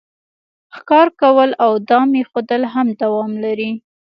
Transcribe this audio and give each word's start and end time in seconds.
ښکار 0.77 1.07
کول 1.21 1.49
او 1.65 1.71
دام 1.89 2.09
ایښودل 2.17 2.61
هم 2.73 2.87
دوام 3.01 3.31
لري 3.43 3.71